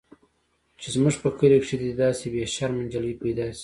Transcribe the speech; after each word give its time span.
چې 0.79 0.87
زموږ 0.95 1.15
په 1.23 1.29
کلي 1.39 1.57
کښې 1.63 1.77
دې 1.81 1.91
داسې 2.03 2.25
بې 2.33 2.43
شرمه 2.53 2.81
نجلۍ 2.85 3.13
پيدا 3.23 3.45
سي. 3.57 3.59